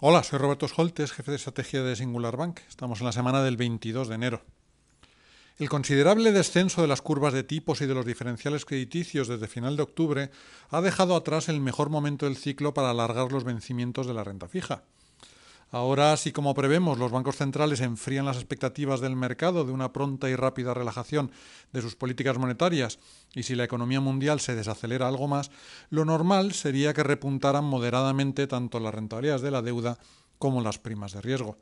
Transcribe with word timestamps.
Hola, 0.00 0.22
soy 0.22 0.38
Roberto 0.38 0.68
Scholtes, 0.68 1.10
jefe 1.10 1.32
de 1.32 1.38
estrategia 1.38 1.82
de 1.82 1.96
Singular 1.96 2.36
Bank. 2.36 2.60
Estamos 2.68 3.00
en 3.00 3.06
la 3.06 3.10
semana 3.10 3.42
del 3.42 3.56
22 3.56 4.06
de 4.06 4.14
enero. 4.14 4.42
El 5.58 5.68
considerable 5.68 6.30
descenso 6.30 6.80
de 6.82 6.86
las 6.86 7.02
curvas 7.02 7.32
de 7.32 7.42
tipos 7.42 7.80
y 7.80 7.86
de 7.86 7.94
los 7.94 8.06
diferenciales 8.06 8.64
crediticios 8.64 9.26
desde 9.26 9.48
final 9.48 9.76
de 9.76 9.82
octubre 9.82 10.30
ha 10.70 10.80
dejado 10.82 11.16
atrás 11.16 11.48
el 11.48 11.60
mejor 11.60 11.90
momento 11.90 12.26
del 12.26 12.36
ciclo 12.36 12.74
para 12.74 12.90
alargar 12.90 13.32
los 13.32 13.42
vencimientos 13.42 14.06
de 14.06 14.14
la 14.14 14.22
renta 14.22 14.46
fija. 14.46 14.84
Ahora, 15.70 16.16
si 16.16 16.32
como 16.32 16.54
prevemos 16.54 16.98
los 16.98 17.12
bancos 17.12 17.36
centrales 17.36 17.80
enfrían 17.80 18.24
las 18.24 18.36
expectativas 18.36 19.00
del 19.00 19.16
mercado 19.16 19.66
de 19.66 19.72
una 19.72 19.92
pronta 19.92 20.30
y 20.30 20.34
rápida 20.34 20.72
relajación 20.72 21.30
de 21.74 21.82
sus 21.82 21.94
políticas 21.94 22.38
monetarias 22.38 22.98
y 23.34 23.42
si 23.42 23.54
la 23.54 23.64
economía 23.64 24.00
mundial 24.00 24.40
se 24.40 24.54
desacelera 24.54 25.08
algo 25.08 25.28
más, 25.28 25.50
lo 25.90 26.06
normal 26.06 26.54
sería 26.54 26.94
que 26.94 27.02
repuntaran 27.02 27.64
moderadamente 27.64 28.46
tanto 28.46 28.80
las 28.80 28.94
rentabilidades 28.94 29.42
de 29.42 29.50
la 29.50 29.60
deuda 29.60 29.98
como 30.38 30.62
las 30.62 30.78
primas 30.78 31.12
de 31.12 31.20
riesgo. 31.20 31.58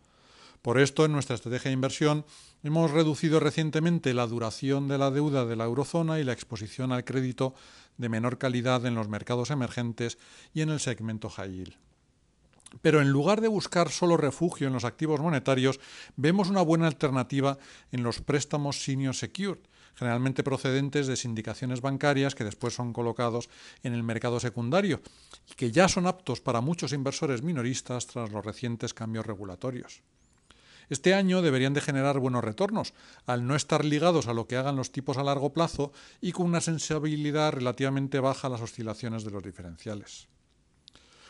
Por 0.62 0.79
esto, 0.79 1.04
en 1.04 1.12
nuestra 1.12 1.34
estrategia 1.34 1.70
de 1.70 1.74
inversión 1.74 2.24
hemos 2.62 2.93
reducido 2.93 3.41
recientemente 3.41 4.15
la 4.15 4.27
duración 4.29 4.87
de 4.87 4.98
la 4.98 5.10
deuda 5.10 5.46
de 5.46 5.57
la 5.57 5.65
eurozona 5.65 6.20
y 6.20 6.24
la 6.24 6.32
exposición 6.32 6.93
al 6.93 7.04
crédito 7.04 7.54
de 7.96 8.09
menor 8.09 8.38
calidad 8.38 8.87
en 8.87 8.95
los 8.95 9.09
mercados 9.09 9.51
emergentes 9.51 10.16
y 10.54 10.62
en 10.62 10.70
el 10.70 10.79
segmento 10.79 11.29
high 11.29 11.52
yield. 11.52 11.85
Pero 12.83 13.01
en 13.01 13.11
lugar 13.11 13.41
de 13.41 13.48
buscar 13.48 13.91
solo 13.91 14.16
refugio 14.16 14.66
en 14.66 14.73
los 14.73 14.84
activos 14.84 15.20
monetarios, 15.20 15.80
vemos 16.16 16.48
una 16.48 16.62
buena 16.62 16.87
alternativa 16.87 17.59
en 17.93 18.02
los 18.02 18.20
préstamos 18.20 18.83
senior 18.83 19.15
secured, 19.15 19.61
generalmente 19.95 20.43
procedentes 20.43 21.07
de 21.07 21.16
sindicaciones 21.16 21.80
bancarias 21.80 22.34
que 22.34 22.45
después 22.45 22.74
son 22.74 22.93
colocados 22.93 23.48
en 23.83 23.95
el 23.95 24.02
mercado 24.02 24.41
secundario 24.41 25.01
y 25.51 25.55
que 25.55 25.71
ya 25.71 25.88
son 25.88 26.07
aptos 26.07 26.41
para 26.41 26.60
muchos 26.60 26.93
inversores 26.93 27.43
minoristas 27.43 28.07
tras 28.07 28.30
los 28.30 28.45
recientes 28.45 28.95
cambios 28.95 29.27
regulatorios. 29.27 30.02
Este 30.88 31.15
año 31.15 31.43
deberían 31.43 31.74
de 31.74 31.80
generar 31.80 32.21
buenos 32.21 32.45
retornos, 32.45 32.95
al 33.27 33.46
no 33.46 33.57
estar 33.57 33.85
ligados 33.85 34.29
a 34.29 34.35
lo 34.35 34.46
que 34.46 34.57
hagan 34.57 34.77
los 34.77 34.93
tipos 34.93 35.16
a 35.16 35.24
largo 35.24 35.52
plazo 35.52 35.93
y 36.21 36.30
con 36.30 36.46
una 36.46 36.60
sensibilidad 36.60 37.52
relativamente 37.52 38.21
baja 38.21 38.46
a 38.46 38.51
las 38.51 38.60
oscilaciones 38.60 39.24
de 39.24 39.33
los 39.33 39.43
diferenciales. 39.43 40.29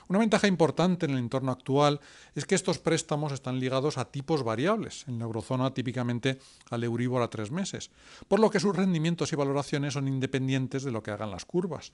Una 0.09 0.21
ventaja 0.21 0.47
importante 0.47 1.07
en 1.07 1.13
el 1.13 1.19
entorno 1.19 1.51
actual 1.51 2.01
es 2.37 2.45
que 2.45 2.55
estos 2.55 2.79
préstamos 2.79 3.33
están 3.33 3.59
ligados 3.59 3.99
a 3.99 4.05
tipos 4.05 4.45
variables, 4.45 5.05
en 5.09 5.19
la 5.19 5.25
eurozona 5.25 5.75
típicamente 5.75 6.39
al 6.71 6.85
Euribor 6.85 7.23
a 7.23 7.31
tres 7.31 7.51
meses, 7.51 7.91
por 8.29 8.39
lo 8.39 8.49
que 8.49 8.61
sus 8.61 8.77
rendimientos 8.77 9.33
y 9.33 9.37
valoraciones 9.37 9.95
son 9.95 10.07
independientes 10.07 10.85
de 10.85 10.93
lo 10.93 11.03
que 11.03 11.11
hagan 11.11 11.33
las 11.33 11.45
curvas. 11.45 11.93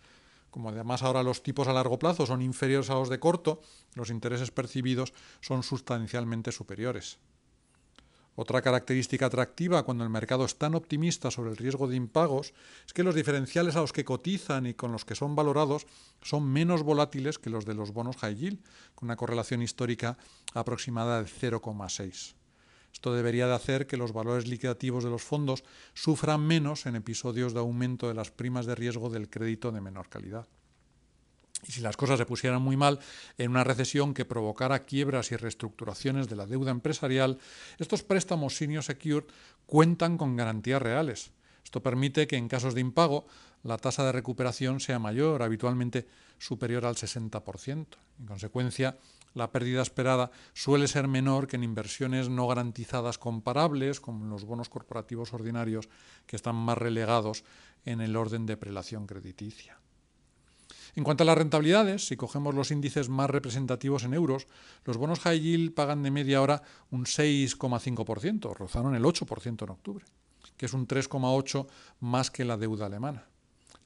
Como 0.50 0.68
además 0.68 1.02
ahora 1.02 1.22
los 1.22 1.42
tipos 1.42 1.68
a 1.68 1.72
largo 1.72 1.98
plazo 1.98 2.26
son 2.26 2.42
inferiores 2.42 2.90
a 2.90 2.94
los 2.94 3.08
de 3.08 3.18
corto, 3.18 3.62
los 3.94 4.10
intereses 4.10 4.50
percibidos 4.50 5.14
son 5.40 5.62
sustancialmente 5.62 6.52
superiores. 6.52 7.18
Otra 8.34 8.62
característica 8.62 9.26
atractiva 9.26 9.82
cuando 9.82 10.04
el 10.04 10.10
mercado 10.10 10.46
es 10.46 10.56
tan 10.56 10.74
optimista 10.74 11.30
sobre 11.30 11.50
el 11.50 11.58
riesgo 11.58 11.86
de 11.86 11.96
impagos 11.96 12.54
es 12.86 12.94
que 12.94 13.02
los 13.02 13.14
diferenciales 13.14 13.76
a 13.76 13.80
los 13.80 13.92
que 13.92 14.06
cotizan 14.06 14.66
y 14.66 14.72
con 14.72 14.90
los 14.90 15.04
que 15.04 15.14
son 15.14 15.36
valorados 15.36 15.86
son 16.22 16.50
menos 16.50 16.82
volátiles 16.82 17.38
que 17.38 17.50
los 17.50 17.66
de 17.66 17.74
los 17.74 17.92
bonos 17.92 18.16
high 18.16 18.34
yield, 18.34 18.58
con 18.94 19.08
una 19.08 19.16
correlación 19.16 19.60
histórica 19.60 20.16
aproximada 20.54 21.22
de 21.22 21.28
0,6. 21.28 22.34
Esto 22.92 23.14
debería 23.14 23.46
de 23.46 23.54
hacer 23.54 23.86
que 23.86 23.96
los 23.96 24.12
valores 24.12 24.46
liquidativos 24.46 25.04
de 25.04 25.10
los 25.10 25.22
fondos 25.22 25.64
sufran 25.92 26.46
menos 26.46 26.86
en 26.86 26.96
episodios 26.96 27.52
de 27.52 27.60
aumento 27.60 28.08
de 28.08 28.14
las 28.14 28.30
primas 28.30 28.64
de 28.64 28.74
riesgo 28.74 29.10
del 29.10 29.28
crédito 29.28 29.72
de 29.72 29.80
menor 29.80 30.08
calidad. 30.08 30.46
Y 31.66 31.72
si 31.72 31.80
las 31.80 31.96
cosas 31.96 32.18
se 32.18 32.26
pusieran 32.26 32.60
muy 32.60 32.76
mal 32.76 32.98
en 33.38 33.50
una 33.50 33.64
recesión 33.64 34.14
que 34.14 34.24
provocara 34.24 34.84
quiebras 34.84 35.30
y 35.30 35.36
reestructuraciones 35.36 36.28
de 36.28 36.36
la 36.36 36.46
deuda 36.46 36.72
empresarial, 36.72 37.38
estos 37.78 38.02
préstamos 38.02 38.56
senior 38.56 38.82
secured 38.82 39.24
cuentan 39.66 40.18
con 40.18 40.36
garantías 40.36 40.82
reales. 40.82 41.30
Esto 41.64 41.82
permite 41.82 42.26
que 42.26 42.36
en 42.36 42.48
casos 42.48 42.74
de 42.74 42.80
impago 42.80 43.26
la 43.62 43.78
tasa 43.78 44.04
de 44.04 44.12
recuperación 44.12 44.80
sea 44.80 44.98
mayor, 44.98 45.42
habitualmente 45.42 46.06
superior 46.38 46.84
al 46.84 46.96
60%. 46.96 47.86
En 48.18 48.26
consecuencia, 48.26 48.98
la 49.34 49.50
pérdida 49.52 49.82
esperada 49.82 50.30
suele 50.52 50.88
ser 50.88 51.08
menor 51.08 51.46
que 51.46 51.56
en 51.56 51.64
inversiones 51.64 52.28
no 52.28 52.46
garantizadas 52.48 53.18
comparables, 53.18 54.00
como 54.00 54.26
los 54.26 54.44
bonos 54.44 54.68
corporativos 54.68 55.32
ordinarios, 55.32 55.88
que 56.26 56.36
están 56.36 56.56
más 56.56 56.76
relegados 56.76 57.44
en 57.84 58.00
el 58.00 58.16
orden 58.16 58.46
de 58.46 58.56
prelación 58.56 59.06
crediticia. 59.06 59.81
En 60.94 61.04
cuanto 61.04 61.22
a 61.22 61.26
las 61.26 61.38
rentabilidades, 61.38 62.06
si 62.06 62.16
cogemos 62.16 62.54
los 62.54 62.70
índices 62.70 63.08
más 63.08 63.30
representativos 63.30 64.04
en 64.04 64.12
euros, 64.12 64.46
los 64.84 64.98
bonos 64.98 65.20
high 65.20 65.40
yield 65.40 65.72
pagan 65.72 66.02
de 66.02 66.10
media 66.10 66.42
hora 66.42 66.62
un 66.90 67.06
6,5%, 67.06 68.54
rozaron 68.54 68.94
el 68.94 69.02
8% 69.02 69.62
en 69.62 69.70
octubre, 69.70 70.04
que 70.58 70.66
es 70.66 70.74
un 70.74 70.86
3,8% 70.86 71.66
más 72.00 72.30
que 72.30 72.44
la 72.44 72.58
deuda 72.58 72.86
alemana. 72.86 73.26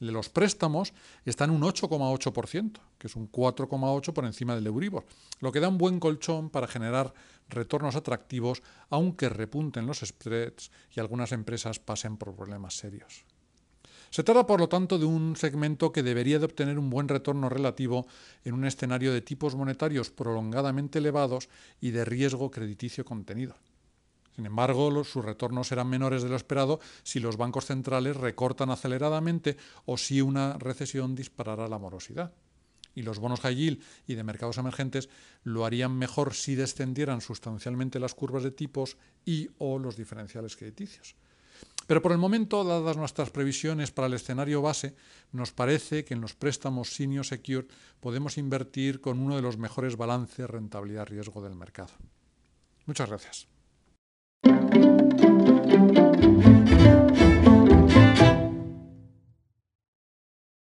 De 0.01 0.11
los 0.11 0.29
préstamos 0.29 0.93
están 1.25 1.51
un 1.51 1.63
8,8%, 1.63 2.81
que 2.99 3.07
es 3.07 3.15
un 3.15 3.31
4,8% 3.31 4.13
por 4.13 4.27
encima 4.27 4.57
del 4.57 4.67
Euribor, 4.67 5.07
lo 5.41 5.53
que 5.53 5.61
da 5.61 5.69
un 5.69 5.79
buen 5.79 6.01
colchón 6.01 6.51
para 6.51 6.67
generar 6.67 7.15
retornos 7.49 7.95
atractivos, 7.95 8.63
aunque 8.91 9.29
repunten 9.29 9.87
los 9.87 10.01
spreads 10.01 10.73
y 10.95 10.99
algunas 10.99 11.31
empresas 11.31 11.79
pasen 11.79 12.17
por 12.17 12.35
problemas 12.35 12.75
serios. 12.75 13.25
Se 14.17 14.25
trata, 14.25 14.47
por 14.47 14.61
lo 14.61 14.67
tanto, 14.71 14.99
de 14.99 15.05
un 15.05 15.37
segmento 15.37 15.93
que 15.93 16.03
debería 16.03 16.39
de 16.39 16.47
obtener 16.47 16.79
un 16.79 16.89
buen 16.89 17.07
retorno 17.07 17.51
relativo 17.51 18.07
en 18.47 18.55
un 18.55 18.65
escenario 18.65 19.13
de 19.13 19.21
tipos 19.21 19.55
monetarios 19.55 20.09
prolongadamente 20.09 21.01
elevados 21.01 21.51
y 21.83 21.91
de 21.91 22.07
riesgo 22.07 22.51
crediticio 22.51 23.05
contenido. 23.05 23.57
Sin 24.35 24.47
embargo, 24.47 25.05
sus 25.05 25.23
retornos 25.23 25.69
serán 25.69 25.91
menores 25.91 26.23
de 26.23 26.31
lo 26.31 26.37
esperado 26.37 26.81
si 27.03 27.21
los 27.21 27.37
bancos 27.37 27.67
centrales 27.67 28.17
recortan 28.17 28.71
aceleradamente 28.71 29.59
o 29.85 29.99
si 29.99 30.23
una 30.23 30.55
recesión 30.55 31.15
disparará 31.15 31.69
la 31.69 31.79
morosidad. 31.79 32.33
Y 32.95 33.03
los 33.03 33.19
bonos 33.19 33.41
high 33.41 33.55
yield 33.55 33.83
y 34.07 34.15
de 34.15 34.25
mercados 34.25 34.57
emergentes 34.57 35.11
lo 35.45 35.67
harían 35.67 35.95
mejor 35.95 36.33
si 36.33 36.55
descendieran 36.55 37.21
sustancialmente 37.21 38.01
las 38.01 38.15
curvas 38.15 38.45
de 38.45 38.51
tipos 38.51 38.97
y 39.27 39.51
o 39.59 39.79
los 39.79 39.95
diferenciales 39.95 40.57
crediticios. 40.57 41.17
Pero 41.87 42.03
por 42.03 42.13
el 42.13 42.19
momento, 42.19 42.65
dadas 42.65 42.97
nuestras 42.97 43.31
previsiones 43.31 43.93
para 43.93 44.09
el 44.09 44.15
escenario 44.15 44.63
base, 44.63 44.97
nos 45.33 45.53
parece 45.53 46.05
que 46.05 46.15
en 46.15 46.21
los 46.21 46.35
préstamos 46.35 46.95
senior 46.95 47.25
secured 47.25 47.67
podemos 48.01 48.39
invertir 48.39 49.01
con 49.01 49.21
uno 49.21 49.37
de 49.37 49.43
los 49.43 49.57
mejores 49.57 49.97
balances 49.97 50.51
rentabilidad-riesgo 50.51 51.43
del 51.43 51.55
mercado. 51.55 51.93
Muchas 52.87 53.09
gracias. 53.09 53.49